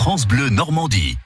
France 0.00 0.26
Bleu 0.26 0.48
Normandie. 0.48 1.18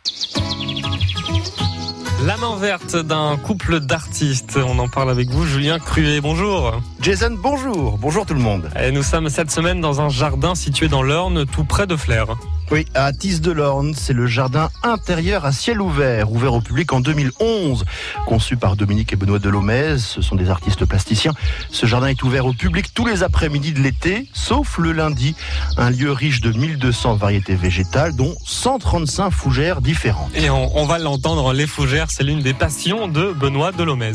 La 2.25 2.37
main 2.39 2.57
verte 2.57 2.97
d'un 2.97 3.37
couple 3.37 3.79
d'artistes. 3.79 4.57
On 4.57 4.81
en 4.81 4.89
parle 4.89 5.11
avec 5.11 5.31
vous, 5.31 5.47
Julien 5.47 5.79
Cruet. 5.79 6.21
Bonjour. 6.21 6.83
Jason, 7.01 7.37
bonjour. 7.41 7.99
Bonjour 7.99 8.27
tout 8.27 8.35
le 8.35 8.41
monde. 8.41 8.69
Et 8.77 8.91
nous 8.91 9.05
sommes 9.05 9.29
cette 9.29 9.53
semaine 9.53 9.81
dans 9.81 10.01
un 10.01 10.09
jardin 10.09 10.57
situé 10.57 10.89
dans 10.89 11.05
l'Orne, 11.05 11.47
tout 11.47 11.63
près 11.63 11.87
de 11.87 11.95
Flers. 11.95 12.35
Oui, 12.71 12.87
à 12.95 13.13
Tisse 13.13 13.41
de 13.41 13.53
l'Orne, 13.53 13.95
c'est 13.95 14.15
le 14.15 14.27
jardin 14.27 14.71
intérieur 14.83 15.45
à 15.45 15.53
ciel 15.53 15.81
ouvert, 15.81 16.33
ouvert 16.33 16.55
au 16.55 16.61
public 16.61 16.93
en 16.93 17.01
2011. 17.01 17.85
Conçu 18.27 18.57
par 18.57 18.75
Dominique 18.75 19.13
et 19.13 19.17
Benoît 19.17 19.39
Delomez, 19.39 19.99
ce 19.99 20.23
sont 20.23 20.35
des 20.35 20.49
artistes 20.49 20.85
plasticiens. 20.87 21.35
Ce 21.71 21.85
jardin 21.87 22.09
est 22.09 22.23
ouvert 22.23 22.47
au 22.47 22.53
public 22.55 22.93
tous 22.95 23.07
les 23.07 23.23
après-midi 23.23 23.73
de 23.73 23.81
l'été, 23.81 24.29
sauf 24.33 24.79
le 24.79 24.93
lundi. 24.93 25.37
Un 25.77 25.91
lieu 25.91 26.11
riche 26.11 26.41
de 26.41 26.53
1200 26.53 27.17
variétés 27.17 27.55
végétales, 27.55 28.17
dont 28.17 28.35
135 28.45 29.31
fougères 29.31 29.81
différentes. 29.83 30.31
Et 30.35 30.49
on, 30.49 30.77
on 30.77 30.87
va 30.87 30.99
l'entendre, 30.99 31.53
les 31.53 31.67
fougères, 31.67 32.11
c'est 32.11 32.25
l'une 32.25 32.41
des 32.41 32.55
passions 32.55 33.09
de 33.09 33.33
Benoît 33.33 33.73
Delomez. 33.73 34.13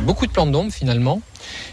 Beaucoup 0.00 0.26
de 0.26 0.32
plantes 0.32 0.50
d'ombre 0.50 0.72
finalement. 0.72 1.22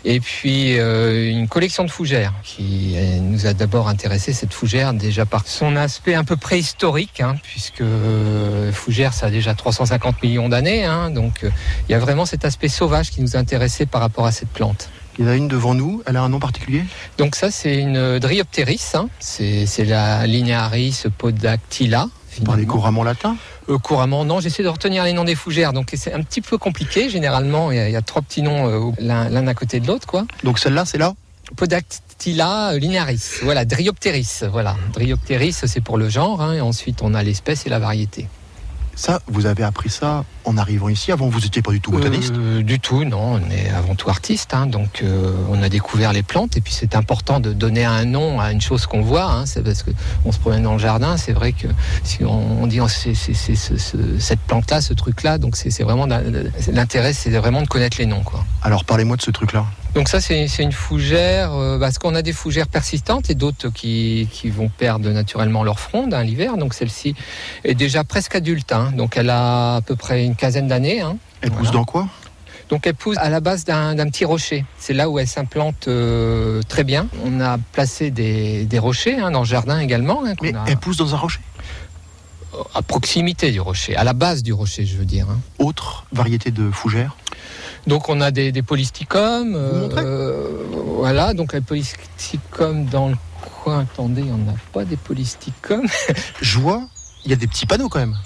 Et 0.05 0.19
puis 0.19 0.79
euh, 0.79 1.29
une 1.29 1.47
collection 1.47 1.83
de 1.83 1.89
fougères 1.89 2.33
qui 2.43 2.93
euh, 2.95 3.19
nous 3.19 3.45
a 3.45 3.53
d'abord 3.53 3.87
intéressé 3.87 4.33
cette 4.33 4.53
fougère 4.53 4.93
déjà 4.93 5.25
par 5.25 5.47
son 5.47 5.75
aspect 5.75 6.15
un 6.15 6.23
peu 6.23 6.37
préhistorique, 6.37 7.21
hein, 7.21 7.35
puisque 7.43 7.81
euh, 7.81 8.71
fougère 8.71 9.13
ça 9.13 9.27
a 9.27 9.29
déjà 9.29 9.53
350 9.53 10.21
millions 10.23 10.49
d'années, 10.49 10.85
hein, 10.85 11.09
donc 11.09 11.43
euh, 11.43 11.49
il 11.87 11.91
y 11.91 11.95
a 11.95 11.99
vraiment 11.99 12.25
cet 12.25 12.45
aspect 12.45 12.67
sauvage 12.69 13.11
qui 13.11 13.21
nous 13.21 13.35
a 13.35 13.39
intéressé 13.39 13.85
par 13.85 14.01
rapport 14.01 14.25
à 14.25 14.31
cette 14.31 14.49
plante. 14.49 14.89
Il 15.19 15.25
y 15.25 15.27
en 15.27 15.31
a 15.31 15.35
une 15.35 15.47
devant 15.47 15.73
nous, 15.73 16.03
elle 16.05 16.15
a 16.15 16.21
un 16.21 16.29
nom 16.29 16.39
particulier? 16.39 16.83
Donc 17.17 17.35
ça 17.35 17.49
c'est 17.49 17.77
une 17.77 18.19
Dryopteris, 18.19 18.91
hein, 18.93 19.09
c'est 19.19 19.85
la 19.85 20.27
Linearis 20.27 21.05
podactyla. 21.17 22.07
Vous 22.37 22.43
parlez 22.43 22.65
couramment 22.65 23.03
latin? 23.03 23.31
Euh, 23.31 23.46
couramment, 23.75 24.23
non. 24.25 24.39
J'essaie 24.39 24.63
de 24.63 24.67
retenir 24.69 25.03
les 25.03 25.13
noms 25.13 25.25
des 25.25 25.35
fougères, 25.35 25.73
donc 25.73 25.91
c'est 25.95 26.13
un 26.13 26.21
petit 26.21 26.41
peu 26.41 26.57
compliqué. 26.57 27.09
Généralement, 27.09 27.71
il 27.71 27.77
y 27.77 27.79
a, 27.79 27.89
il 27.89 27.93
y 27.93 27.97
a 27.97 28.01
trois 28.01 28.21
petits 28.21 28.41
noms 28.41 28.69
euh, 28.69 28.91
l'un 28.99 29.47
à 29.47 29.53
côté 29.53 29.79
de 29.79 29.87
l'autre, 29.87 30.07
quoi. 30.07 30.25
Donc 30.43 30.59
celle-là, 30.59 30.85
c'est 30.85 30.97
là? 30.97 31.13
Podactyla 31.55 32.71
euh, 32.73 32.79
linearis, 32.79 33.39
voilà, 33.41 33.63
Dryopteris, 33.65 34.41
voilà. 34.51 34.75
Dryopteris, 34.93 35.53
c'est 35.53 35.81
pour 35.81 35.97
le 35.97 36.09
genre, 36.09 36.41
hein, 36.41 36.53
et 36.53 36.61
ensuite 36.61 37.01
on 37.01 37.13
a 37.13 37.23
l'espèce 37.23 37.65
et 37.65 37.69
la 37.69 37.79
variété. 37.79 38.27
Ça, 38.97 39.21
vous 39.27 39.45
avez 39.45 39.63
appris 39.63 39.89
ça 39.91 40.25
en 40.43 40.57
arrivant 40.57 40.89
ici. 40.89 41.11
Avant, 41.11 41.29
vous 41.29 41.39
n'étiez 41.39 41.61
pas 41.61 41.69
du 41.71 41.79
tout 41.79 41.91
botaniste. 41.91 42.33
Euh, 42.35 42.63
Du 42.63 42.79
tout, 42.79 43.03
non. 43.03 43.33
On 43.35 43.51
est 43.51 43.69
avant 43.69 43.93
tout 43.93 44.09
artiste, 44.09 44.55
hein, 44.55 44.65
donc 44.65 45.01
euh, 45.03 45.31
on 45.49 45.61
a 45.61 45.69
découvert 45.69 46.13
les 46.13 46.23
plantes, 46.23 46.57
et 46.57 46.61
puis 46.61 46.73
c'est 46.73 46.95
important 46.95 47.39
de 47.39 47.53
donner 47.53 47.85
un 47.85 48.05
nom 48.05 48.39
à 48.39 48.51
une 48.51 48.59
chose 48.59 48.87
qu'on 48.87 49.01
voit. 49.03 49.25
Hein, 49.25 49.45
c'est 49.45 49.61
parce 49.63 49.83
que 49.83 49.91
on 50.25 50.31
se 50.31 50.39
promène 50.39 50.63
dans 50.63 50.73
le 50.73 50.79
jardin, 50.79 51.15
c'est 51.15 51.31
vrai 51.33 51.51
que 51.53 51.67
si 52.03 52.25
on, 52.25 52.65
dit 52.65 52.81
oh, 52.81 52.87
c'est, 52.87 53.13
c'est- 53.13 53.35
c'est 53.35 53.55
ce- 53.55 53.77
ce- 53.77 54.17
cette 54.19 54.39
plante-là, 54.39 54.81
ce 54.81 54.93
truc-là, 54.95 55.37
donc 55.37 55.55
c'est, 55.55 55.83
vraiment 55.83 56.07
l'intérêt, 56.73 57.13
c'est 57.13 57.29
vraiment 57.29 57.61
de 57.61 57.67
connaître 57.67 57.97
les 57.99 58.07
noms, 58.07 58.23
quoi. 58.23 58.43
Alors, 58.63 58.83
parlez-moi 58.83 59.15
de 59.15 59.21
ce 59.21 59.29
truc-là. 59.31 59.65
Donc 59.97 60.09
ça, 60.09 60.21
c'est 60.21 60.45
une 60.59 60.71
fougère, 60.71 61.53
euh, 61.55 61.79
parce 61.79 61.97
qu'on 61.97 62.13
a 62.13 62.21
des 62.21 62.31
fougères 62.31 62.67
persistantes 62.67 63.31
et 63.31 63.33
d'autres 63.33 63.69
qui, 63.69 64.27
qui 64.31 64.51
vont 64.51 64.69
perdre 64.69 65.09
naturellement 65.09 65.63
leur 65.63 65.79
fronde 65.79 66.13
hein, 66.13 66.23
l'hiver. 66.23 66.55
Donc 66.57 66.75
celle-ci 66.75 67.15
est 67.63 67.73
déjà 67.73 68.03
presque 68.03 68.35
adulte, 68.35 68.71
hein. 68.73 68.91
donc 68.95 69.17
elle 69.17 69.31
a 69.31 69.77
à 69.77 69.81
peu 69.81 69.95
près 69.95 70.23
une 70.23 70.35
quinzaine 70.35 70.67
d'années. 70.67 71.01
hein. 71.01 71.17
Elle 71.41 71.49
pousse 71.49 71.71
dans 71.71 71.83
quoi? 71.83 72.07
Donc 72.69 72.85
elle 72.85 72.93
pousse 72.93 73.17
à 73.17 73.29
la 73.29 73.39
base 73.39 73.65
d'un 73.65 73.95
petit 74.09 74.23
rocher. 74.23 74.65
C'est 74.77 74.93
là 74.93 75.09
où 75.09 75.17
elle 75.17 75.27
s'implante 75.27 75.87
euh, 75.87 76.61
très 76.67 76.83
bien. 76.83 77.07
On 77.25 77.41
a 77.41 77.57
placé 77.57 78.11
des, 78.11 78.65
des 78.65 78.77
rochers 78.77 79.15
dans 79.31 79.39
le 79.39 79.45
jardin 79.45 79.79
également, 79.79 80.21
Mais 80.43 80.53
a- 80.53 80.63
elle 80.67 80.77
pousse 80.77 80.97
dans 80.97 81.15
un 81.15 81.17
rocher? 81.17 81.39
à 82.75 82.81
proximité 82.81 83.51
du 83.51 83.59
rocher, 83.59 83.95
à 83.95 84.03
la 84.03 84.13
base 84.13 84.41
du 84.43 84.53
rocher, 84.53 84.85
je 84.85 84.95
veux 84.97 85.05
dire. 85.05 85.27
Autre 85.59 86.05
variété 86.11 86.49
de 86.51 86.69
fougères? 86.71 87.15
Donc 87.87 88.09
on 88.09 88.21
a 88.21 88.31
des, 88.31 88.51
des 88.51 88.61
montrez 89.81 90.03
voilà, 90.97 91.33
donc 91.33 91.53
les 91.53 91.61
polysticums 91.61 92.85
dans 92.85 93.09
le 93.09 93.15
coin. 93.63 93.79
Attendez, 93.81 94.23
on 94.23 94.37
n'a 94.37 94.53
pas 94.73 94.83
des 94.85 94.97
polysticums. 94.97 95.87
Je 96.41 96.59
vois, 96.59 96.83
il 97.25 97.31
y 97.31 97.33
a 97.33 97.37
des 97.37 97.47
petits 97.47 97.65
panneaux 97.65 97.89
quand 97.89 97.99
même. 97.99 98.17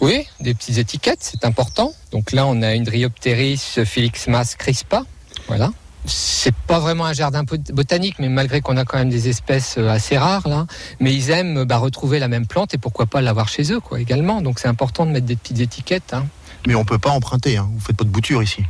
Oui, 0.00 0.26
des 0.40 0.54
petites 0.54 0.78
étiquettes, 0.78 1.18
c'est 1.22 1.44
important. 1.44 1.92
Donc 2.12 2.32
là, 2.32 2.46
on 2.46 2.62
a 2.62 2.74
une 2.74 2.84
Dryopteris 2.84 3.60
Felixmas 3.84 4.54
crispa. 4.56 5.02
Voilà. 5.48 5.72
C'est 6.06 6.54
pas 6.66 6.78
vraiment 6.78 7.04
un 7.04 7.12
jardin 7.12 7.42
bot- 7.42 7.72
botanique, 7.74 8.14
mais 8.18 8.30
malgré 8.30 8.62
qu'on 8.62 8.78
a 8.78 8.86
quand 8.86 8.96
même 8.96 9.10
des 9.10 9.28
espèces 9.28 9.74
euh, 9.76 9.90
assez 9.90 10.16
rares 10.16 10.48
là, 10.48 10.66
mais 10.98 11.12
ils 11.12 11.28
aiment 11.28 11.64
bah, 11.64 11.76
retrouver 11.76 12.18
la 12.18 12.28
même 12.28 12.46
plante 12.46 12.72
et 12.72 12.78
pourquoi 12.78 13.04
pas 13.04 13.20
l'avoir 13.20 13.48
chez 13.48 13.70
eux 13.70 13.80
quoi 13.80 14.00
également. 14.00 14.40
Donc 14.40 14.60
c'est 14.60 14.68
important 14.68 15.04
de 15.04 15.10
mettre 15.10 15.26
des 15.26 15.36
petites 15.36 15.60
étiquettes. 15.60 16.14
hein. 16.14 16.24
Mais 16.66 16.74
on 16.74 16.84
peut 16.84 16.98
pas 16.98 17.10
emprunter, 17.10 17.56
hein. 17.56 17.68
vous 17.72 17.80
faites 17.80 17.96
pas 17.96 18.04
de 18.04 18.10
bouture 18.10 18.42
ici. 18.42 18.64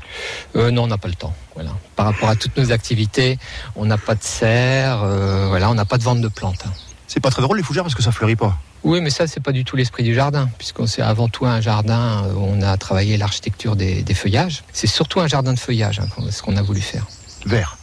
Euh, 0.57 0.71
non, 0.71 0.85
on 0.85 0.87
n'a 0.87 0.99
pas 0.99 1.09
le 1.09 1.15
temps. 1.15 1.35
Voilà. 1.55 1.71
Par 1.97 2.07
rapport 2.07 2.29
à 2.29 2.37
toutes 2.37 2.57
nos 2.57 2.71
activités, 2.73 3.39
on 3.77 3.85
n'a 3.85 3.99
pas 3.99 4.15
de 4.15 4.23
serre, 4.23 5.03
euh, 5.03 5.47
voilà, 5.49 5.71
on 5.71 5.75
n'a 5.75 5.85
pas 5.85 5.99
de 5.99 6.03
vente 6.03 6.21
de 6.21 6.29
plantes. 6.29 6.63
hein. 6.67 6.73
C'est 7.07 7.21
pas 7.21 7.31
très 7.31 7.43
drôle 7.43 7.57
les 7.57 7.63
fougères 7.65 7.83
parce 7.83 7.97
que 7.97 8.03
ça 8.03 8.13
fleurit 8.13 8.37
pas. 8.37 8.57
Oui, 8.85 9.01
mais 9.01 9.11
ça, 9.11 9.27
c'est 9.27 9.41
pas 9.41 9.53
du 9.53 9.65
tout 9.65 9.77
l'esprit 9.77 10.05
du 10.05 10.15
jardin, 10.15 10.49
puisqu'on 10.57 10.87
c'est 10.87 11.03
avant 11.03 11.29
tout 11.29 11.45
un 11.45 11.61
jardin 11.61 12.25
où 12.35 12.39
on 12.39 12.63
a 12.63 12.77
travaillé 12.79 13.17
l'architecture 13.17 13.75
des, 13.77 14.03
des 14.03 14.15
feuillages. 14.15 14.63
C'est 14.73 14.87
surtout 14.87 15.21
un 15.21 15.27
jardin 15.27 15.53
de 15.53 15.59
feuillage, 15.59 15.99
hein, 16.01 16.07
ce 16.31 16.41
qu'on 16.41 16.57
a 16.57 16.63
voulu 16.63 16.81
faire. 16.81 17.05
Vert. 17.45 17.77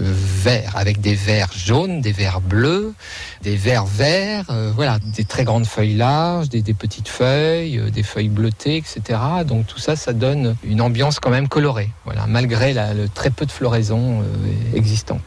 Euh, 0.00 0.12
vert, 0.12 0.72
avec 0.74 1.00
des 1.00 1.14
verts 1.14 1.52
jaunes, 1.56 2.00
des 2.00 2.10
verts 2.10 2.40
bleus, 2.40 2.94
des 3.42 3.54
verts 3.54 3.84
verts, 3.84 4.46
euh, 4.50 4.72
voilà, 4.74 4.98
des 5.16 5.24
très 5.24 5.44
grandes 5.44 5.66
feuilles 5.66 5.94
larges, 5.94 6.48
des, 6.48 6.62
petites 6.74 7.06
feuilles, 7.08 7.78
euh, 7.78 7.90
des 7.90 8.02
feuilles 8.02 8.28
bleutées, 8.28 8.76
etc. 8.76 9.20
Donc 9.46 9.68
tout 9.68 9.78
ça, 9.78 9.94
ça 9.94 10.12
donne 10.12 10.56
une 10.64 10.80
ambiance 10.80 11.20
quand 11.20 11.30
même 11.30 11.46
colorée, 11.46 11.90
voilà, 12.04 12.26
malgré 12.26 12.72
la- 12.72 12.92
le 12.92 13.08
très 13.08 13.30
peu 13.30 13.46
de 13.46 13.52
floraison 13.52 14.22
euh, 14.22 14.76
existante. 14.76 15.22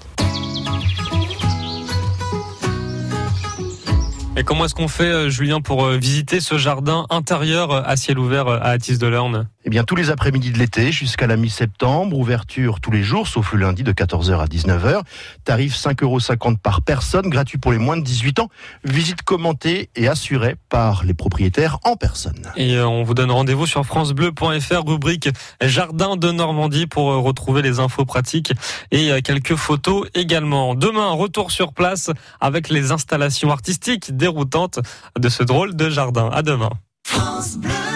Et 4.36 4.44
comment 4.44 4.66
est-ce 4.66 4.76
qu'on 4.76 4.88
fait, 4.88 5.30
Julien, 5.32 5.62
pour 5.62 5.88
visiter 5.88 6.40
ce 6.42 6.58
jardin 6.58 7.08
intérieur 7.10 7.72
à 7.74 7.96
ciel 7.96 8.20
ouvert 8.20 8.48
à 8.48 8.68
Atis 8.70 8.98
de 9.00 9.08
l'Orne 9.08 9.48
Eh 9.68 9.70
bien, 9.70 9.84
tous 9.84 9.98
les 9.98 10.12
après-midi 10.12 10.52
de 10.52 10.60
l'été 10.60 10.94
jusqu'à 10.94 11.28
la 11.28 11.36
mi-septembre, 11.36 12.18
ouverture 12.18 12.80
tous 12.80 12.90
les 12.90 13.04
jours, 13.04 13.28
sauf 13.28 13.52
le 13.52 13.60
lundi 13.60 13.84
de 13.84 13.92
14h 13.92 14.40
à 14.40 14.46
19h. 14.46 15.02
Tarif 15.44 15.76
5,50 15.76 16.04
euros 16.04 16.56
par 16.64 16.82
personne, 16.82 17.30
gratuit 17.30 17.58
pour 17.58 17.74
les 17.74 17.78
moins 17.78 17.98
de 17.98 18.02
18 18.02 18.40
ans. 18.40 18.48
Visite 18.86 19.24
commentée 19.24 19.90
et 19.98 20.08
assurée 20.08 20.56
par 20.70 21.04
les 21.04 21.14
propriétaires 21.14 21.80
en 21.84 21.98
personne. 21.98 22.50
Et 22.56 22.78
euh, 22.78 22.88
on 22.88 23.04
vous 23.04 23.14
donne 23.14 23.30
rendez-vous 23.30 23.68
sur 23.68 23.86
francebleu.fr, 23.86 24.88
rubrique 24.88 25.28
Jardin 25.62 26.16
de 26.16 26.32
Normandie 26.32 26.88
pour 26.88 27.12
euh, 27.12 27.18
retrouver 27.18 27.62
les 27.62 27.82
infos 27.82 28.06
pratiques 28.06 28.54
et 28.92 29.12
euh, 29.12 29.20
quelques 29.22 29.56
photos 29.56 30.08
également. 30.14 30.76
Demain, 30.76 31.10
retour 31.10 31.52
sur 31.52 31.74
place 31.74 32.10
avec 32.40 32.70
les 32.70 32.94
installations 32.94 33.52
artistiques 33.52 34.16
déroutantes 34.16 34.80
de 35.20 35.28
ce 35.28 35.44
drôle 35.44 35.76
de 35.76 35.90
jardin. 35.90 36.30
À 36.32 36.42
demain. 36.42 36.70
France 37.04 37.58
Bleu. 37.58 37.87